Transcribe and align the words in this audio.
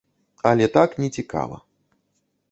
Але 0.51 0.67
так 0.77 0.95
не 1.03 1.09
цікава. 1.17 1.59